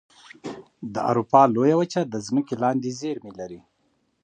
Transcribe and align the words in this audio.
د 0.93 0.95
اروپا 1.09 1.41
لویه 1.55 1.75
وچه 1.79 2.01
د 2.07 2.15
ځمکې 2.27 2.53
لاندې 2.63 2.95
زیرمې 2.99 3.31
لري. 3.39 3.59